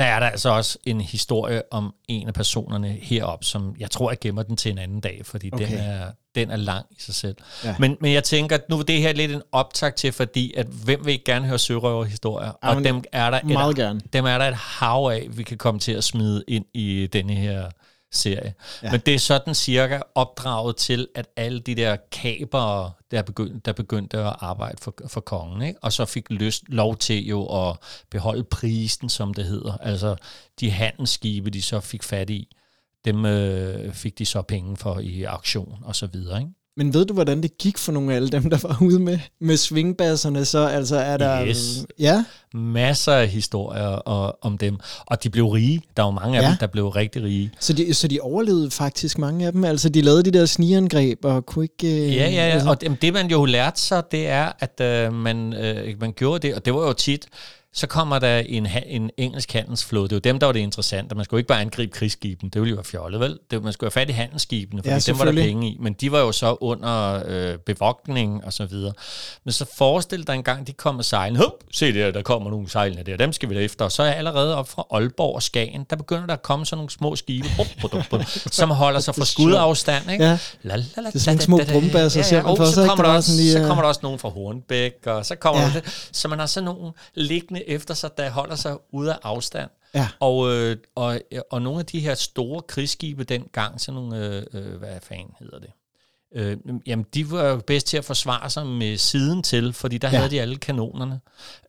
[0.00, 4.10] der er der altså også en historie om en af personerne herop, som jeg tror,
[4.10, 5.66] jeg gemmer den til en anden dag, fordi okay.
[5.66, 7.36] Den, er, den er lang i sig selv.
[7.64, 7.74] Ja.
[7.78, 11.04] Men, men jeg tænker, nu er det her lidt en optag til, fordi at hvem
[11.04, 12.52] vil ikke gerne høre sørøverhistorier?
[12.62, 14.00] Ja, og dem er, der et, gerne.
[14.12, 17.34] dem er der et hav af, vi kan komme til at smide ind i denne
[17.34, 17.70] her
[18.12, 18.54] serie.
[18.82, 18.90] Ja.
[18.90, 23.72] Men det er sådan cirka opdraget til, at alle de der kabere, der begyndte, der
[23.72, 25.78] begyndte at arbejde for, for kongen, ikke?
[25.82, 27.76] og så fik lyst, lov til jo at
[28.10, 29.76] beholde prisen, som det hedder.
[29.76, 30.16] Altså
[30.60, 32.56] de handelsskibe, de så fik fat i,
[33.04, 36.38] dem øh, fik de så penge for i auktion og så videre.
[36.38, 36.50] Ikke?
[36.76, 39.18] Men ved du, hvordan det gik for nogle af alle dem, der var ude med,
[39.40, 40.44] med svingbasserne?
[40.44, 41.46] Så altså er der...
[41.46, 41.86] Yes.
[41.98, 45.82] Ja, Masser af historier og, om dem, og de blev rige.
[45.96, 46.48] Der var mange af Ja.
[46.48, 47.50] dem, der blev rigtig rige.
[47.60, 49.64] så de, så de overlevede faktisk mange af dem.
[49.64, 52.04] Altså, de lavede de der snigerangreb og kunne ikke...
[52.06, 52.40] øh, Ja, ja, ja.
[52.52, 56.12] Altså, Og det, det man jo lærte sig, det er, at øh, man, øh, man
[56.12, 57.26] gjorde det, og det var jo tit,
[57.74, 60.04] så kommer der en, en engelsk handelsflåde.
[60.08, 61.14] Det er jo dem, der var det interessante.
[61.14, 62.50] Man skulle ikke bare angribe krigsskibene.
[62.50, 63.38] Det ville jo være fjollet, vel?
[63.50, 65.76] Det, man skulle have fat i handelsskibene, fordi Ja, dem var der penge i.
[65.80, 68.92] Men de var jo så under øh, bevogtning og så videre.
[69.44, 71.40] Men så forestil dig en gang, de kommer sejlende.
[71.44, 73.16] Hup, se der, der kommer nogle sejlende der.
[73.16, 73.84] Dem skal vi da efter.
[73.84, 76.78] Og så er allerede op fra Aalborg og Skagen, der begynder der at komme sådan
[76.78, 77.48] nogle små skibe,
[78.52, 80.10] som holder sig fra skudafstand.
[80.12, 80.24] Ikke?
[80.24, 80.38] Ja.
[80.62, 81.72] La, la, la, Det er sådan nogle små da, da.
[81.72, 84.00] brumbasser, ser man og for så kommer Der var også, så øh, kommer der også
[84.02, 85.66] nogen fra Hornbæk, og så kommer Ja.
[85.66, 85.72] ja.
[85.74, 85.80] der,
[86.12, 89.70] så man har sådan nogen liggende efter sig, der holder sig ude af afstand.
[89.94, 90.08] Ja.
[90.20, 91.20] Og, øh, og,
[91.50, 95.58] og nogle af de her store krigsskibe dengang, sådan nogle, øh, øh, hvad fanden hedder
[95.58, 95.70] det?
[96.34, 100.08] Øh, jamen, de var jo bedst til at forsvare sig med siden til, fordi der
[100.08, 100.12] Ja.
[100.12, 100.18] ja.
[100.18, 101.20] havde de alle kanonerne.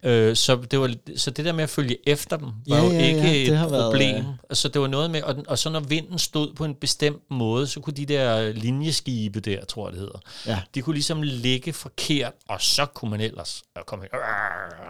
[0.03, 2.89] Øh, så, det var, så det der med at følge efter dem, var Ja, jo
[2.91, 4.25] ja, ja, ikke har et været, problem.
[4.49, 7.23] øh, Så det var noget med, og, og så når vinden stod på en bestemt
[7.31, 10.59] måde, så kunne de der linjeskibe der, tror jeg det hedder, Ja.
[10.75, 14.05] de kunne ligesom ligge forkert, og så kunne man ellers komme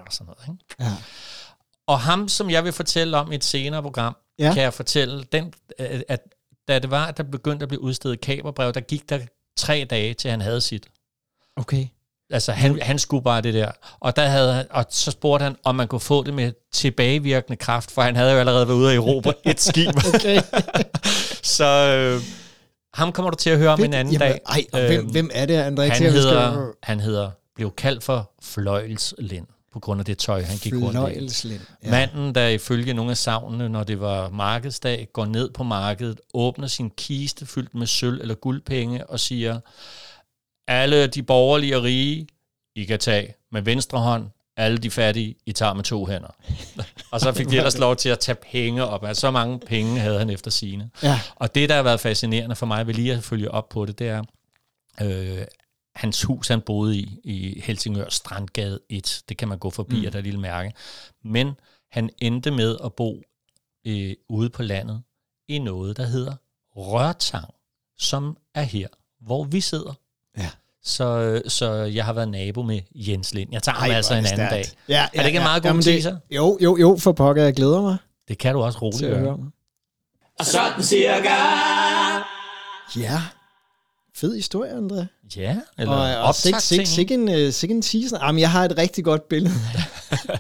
[0.06, 0.60] og sådan noget.
[0.60, 0.84] Ikke?
[0.92, 0.96] Ja.
[1.88, 4.46] Og ham, som jeg vil fortælle om i et senere program, Ja.
[4.48, 4.54] ja.
[4.54, 5.54] kan jeg fortælle, den,
[6.08, 6.20] at
[6.68, 9.20] da det var, at der begyndte at blive udstedet kaberbrev, der gik der
[9.58, 10.88] tre dage, til han havde sit.
[11.56, 11.88] Okay.
[12.30, 13.72] Altså, han, han skulle bare det der.
[14.00, 17.58] Og, der havde, han- og så spurgte han, om man kunne få det med tilbagevirkende
[17.58, 19.90] kraft, for han havde jo allerede været ude af Europa et skib.
[20.16, 20.42] Okay.
[21.58, 22.22] så øh,
[22.94, 24.40] ham kommer du til at høre om en anden Jamen, dag.
[24.46, 25.82] Ej, og hvem, Øhm, hvem er det, André?
[25.82, 30.74] han hedder, han hedder, blev kaldt for Fløjelslind, på grund af det tøj, han gik
[30.74, 31.50] rundt i.
[31.84, 31.92] Ja.
[31.92, 36.68] Manden, der ifølge nogle af savnene, når det var markedsdag, går ned på markedet, åbner
[36.68, 39.60] sin kiste fyldt med sølv eller guldpenge og siger,
[40.68, 42.28] alle de borgerlige og rige,
[42.76, 46.36] I kan tage med venstre hånd, alle de fattige, I tager med to hænder.
[47.12, 49.06] og så fik de ellers lov til at tage penge op.
[49.06, 50.90] Altså, så mange penge havde han efter sine.
[51.04, 51.20] Ja.
[51.36, 54.00] Og det, der har været fascinerende for mig, ved lige at følge op på det,
[54.00, 54.24] det er,
[55.02, 55.46] øh,
[56.02, 59.22] hans hus, han boede i, i Helsingør Strandgade 1.
[59.30, 60.06] Det kan man gå forbi, mm.
[60.06, 60.74] og der er et lille mærke.
[61.24, 61.52] Men
[61.92, 63.22] han endte med at bo
[63.88, 65.02] øh, ude på landet
[65.48, 66.36] i noget, der hedder
[66.76, 67.54] Rørtang,
[67.98, 68.88] som er her,
[69.22, 69.94] hvor vi sidder.
[70.38, 70.50] Ja.
[70.84, 73.50] Så, øh, så jeg har været nabo med Jens Lind.
[73.52, 74.66] Jeg tager ham Ej, altså hvor en anden dag.
[74.88, 76.18] Ja, Er det ikke en meget god Jamen, teaser?
[76.32, 77.98] Jo, jo, jo, for pokker, jeg glæder mig.
[78.28, 79.52] Det kan du også roligt høre gøre.
[80.40, 81.36] Og sådan cirka.
[82.96, 83.22] Ja.
[84.16, 85.06] Fed historie, André.
[85.36, 88.26] Ja, eller Og, og sik, sik, sik, en, uh, sik en teaser.
[88.26, 89.54] Jamen, jeg har et rigtig godt billede.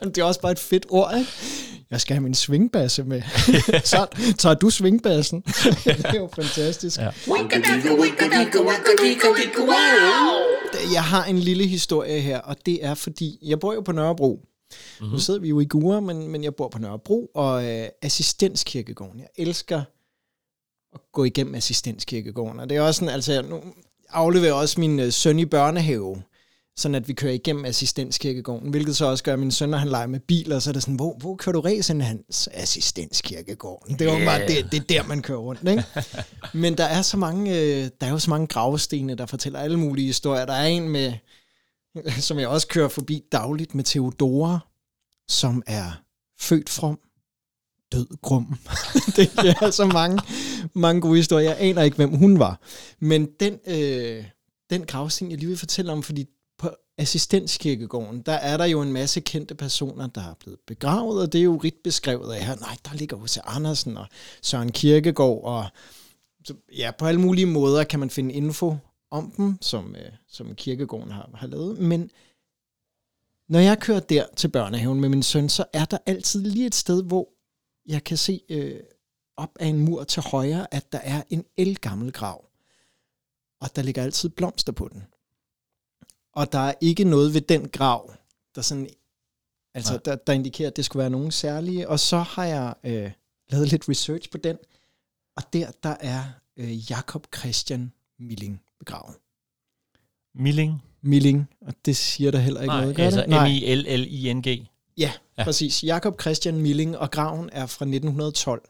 [0.04, 1.32] det er også bare et fedt ord, ikke?
[1.92, 3.22] Jeg skal have min svingbasse med.
[3.84, 4.08] Så
[4.38, 5.42] tager du svingbassen.
[5.42, 7.00] det er jo fantastisk.
[7.00, 7.10] Ja.
[10.94, 14.40] Jeg har en lille historie her, og det er fordi, jeg bor jo på Nørrebro.
[14.72, 15.14] Mm-hmm.
[15.14, 19.20] Nu sidder vi jo i Gure, men, men jeg bor på Nørrebro, og øh, assistenskirkegården.
[19.20, 19.82] Jeg elsker
[20.94, 23.62] at gå igennem assistenskirkegården, og det er også sådan, altså, nu
[24.10, 26.22] afleverer også min øh, søn i børnehave,
[26.78, 29.88] sådan at vi kører igennem assistenskirkegården, hvilket så også gør, at min søn, når han
[29.88, 34.00] leger med biler, så er det sådan, hvor, hvor kører du ræsen hans assistenskirkegården?
[34.00, 34.26] Det er jo Ja.
[34.26, 35.84] bare det, det er der, man kører rundt, ikke?
[36.64, 39.80] Men der er så mange, øh, der er jo så mange gravstene, der fortæller alle
[39.80, 40.46] mulige historier.
[40.46, 41.14] Der er en med,
[42.20, 44.60] som jeg også kører forbi dagligt, med Theodora,
[45.30, 46.02] som er
[46.40, 47.00] født from,
[47.92, 48.58] død grum.
[49.16, 50.22] det er altså mange,
[50.74, 51.50] mange gode historier.
[51.50, 52.60] Jeg aner ikke, hvem hun var.
[53.00, 54.26] Men den, øh,
[54.70, 56.26] den gravsten, jeg lige vil fortælle om, fordi
[56.58, 61.34] på assistenskirkegården, der er der jo en masse kendte personer, der er blevet begravet, og
[61.34, 62.56] det er jo rigt beskrevet af her.
[62.56, 63.38] Nej, der ligger H.C.
[63.44, 64.06] Andersen og
[64.42, 65.66] Søren Kirkegaard, og
[66.46, 68.78] så, ja, på alle mulige måder kan man finde info
[69.12, 71.80] om dem, som, øh, som kirkegården har, har lavet.
[71.80, 72.12] Men
[73.50, 76.76] når jeg kører der til børnehaven med min søn, så er der altid lige et
[76.76, 77.28] sted, hvor
[77.86, 78.80] jeg kan se øh,
[79.38, 82.46] op af en mur til højre, at der er en elgammel grav.
[83.62, 85.04] Og der ligger altid blomster på den.
[86.34, 88.13] Og der er ikke noget ved den grav,
[88.56, 88.89] der sådan
[89.74, 90.02] altså Nej.
[90.06, 91.89] der, der indikerer, at det skulle være nogen særlige.
[91.89, 93.12] Og så har jeg øh,
[93.50, 94.58] lavet lidt research på den,
[95.36, 96.24] og der, der er
[96.58, 99.15] øh, Jakob Christian Milling begravet.
[100.36, 100.84] Milling.
[101.02, 103.26] Milling, og det siger der heller ikke Nej, noget, gør altså.
[103.28, 104.71] M-I-L-L-I-N-G.
[104.98, 105.44] Ja, Ja.
[105.44, 105.84] præcis.
[105.84, 108.70] Jakob Christian Milling, og graven er fra 1912.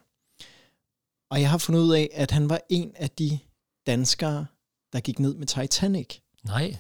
[1.32, 3.40] Og jeg har fundet ud af, at han var en af de
[3.88, 4.46] danskere,
[4.94, 6.18] der gik ned med Titanic.
[6.46, 6.76] Nej.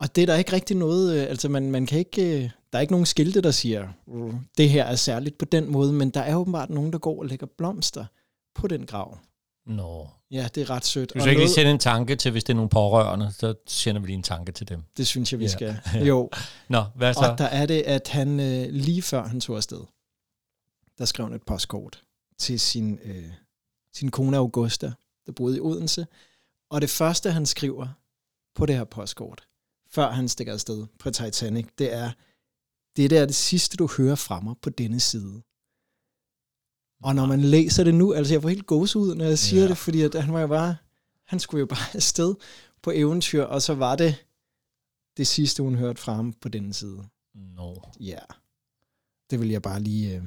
[0.00, 2.78] Og det er der ikke rigtig noget, øh, altså man, man kan ikke, øh, der
[2.78, 6.10] er ikke nogen skilte, der siger, "Uh, det her er særligt på den måde, men
[6.10, 8.04] der er åbenbart nogen, der går og lægger blomster
[8.54, 9.18] på den grav.
[9.66, 10.08] Nå.
[10.30, 11.10] Ja, det er ret sødt.
[11.14, 13.54] Du Og skal ikke lige sende en tanke til, hvis det er nogle pårørende, så
[13.66, 14.82] sender vi lige en tanke til dem.
[14.96, 15.50] Det synes jeg, vi Ja.
[15.50, 15.80] skal.
[16.08, 16.30] Jo,
[16.68, 17.20] Nå, hvad så?
[17.20, 19.80] Og der er det, at han øh, lige før han tog afsted,
[20.98, 22.04] der skrev han et postkort
[22.38, 23.24] til sin, øh,
[23.94, 24.92] sin kone Augusta,
[25.26, 26.06] der boede i Odense.
[26.70, 27.88] Og det første, han skriver
[28.54, 29.42] på det her postkort,
[29.90, 32.10] før han stikker afsted på Titanic, det er,
[32.96, 35.42] det der er det sidste, du hører fra mig på denne side.
[37.02, 39.68] Og når man læser det nu, altså jeg får helt gåsehud, når jeg siger Ja.
[39.68, 40.76] det, fordi at han var jo bare,
[41.26, 42.34] han skulle jo bare afsted
[42.82, 44.14] på eventyr, og så var det
[45.16, 47.04] det sidste, hun hørte fra ham på denne side.
[47.34, 47.82] Nå.
[48.00, 48.18] Ja,
[49.30, 50.22] det vil jeg bare lige øh,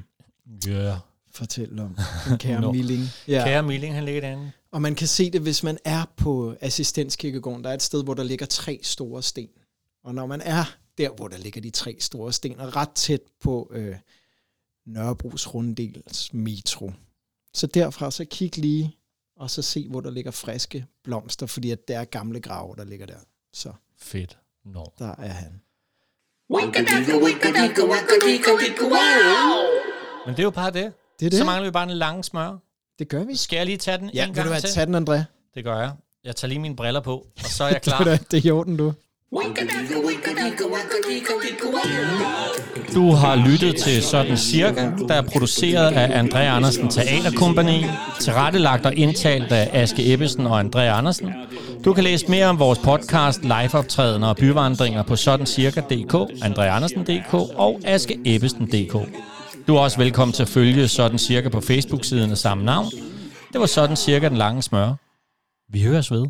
[0.68, 0.98] Ja.
[1.32, 1.98] fortælle om.
[2.30, 2.72] Den kære no.
[2.72, 3.02] Milling.
[3.28, 3.44] Ja.
[3.46, 4.52] Kære Milling, han ligger derinde.
[4.72, 7.64] Og man kan se det, hvis man er på assistenskirkegården.
[7.64, 9.50] Der er et sted, hvor der ligger tre store sten.
[10.04, 10.64] Og når man er
[10.98, 13.96] der, hvor der ligger de tre store sten, og ret tæt på øh,
[14.86, 16.92] Nørrebros Runddels metro.
[17.54, 18.98] Så derfra så kig lige,
[19.36, 22.84] og så se, hvor der ligger friske blomster, fordi at der er gamle grave, der
[22.84, 23.18] ligger der.
[23.54, 24.38] Så Fedt.
[24.66, 24.94] Nå.
[25.00, 25.62] der er han.
[30.26, 30.94] Men det er jo bare det.
[31.20, 31.40] Det er det.
[31.40, 32.58] Så mangler vi bare en lang smør.
[33.00, 33.36] Det gør vi.
[33.36, 34.70] Skal jeg lige tage den Ja, en vil gang du have til?
[34.70, 35.24] taget den, André?
[35.56, 35.92] Det gør jeg.
[36.24, 38.04] Jeg tager lige mine briller på, og så er jeg klar.
[38.04, 38.94] det er i orden, du.
[42.94, 47.86] Du har lyttet til Sådan Cirka, der er produceret af André Andersen Teaterkompagni,
[48.22, 51.34] tilrettelagt og indtalt af Aske Ebbesen og André Andersen.
[51.86, 58.94] Du kan læse mere om vores podcast, liveoptrædener og byvandringer på sådancirka.dk, andreandersen.dk og askeebbesen.dk.
[59.68, 62.86] Du er også velkommen til at følge Sådan Cirka på Facebook-siden af samme navn.
[63.54, 64.94] Det var Sådan Cirka den lange smør.
[65.72, 66.26] Vi høres ved.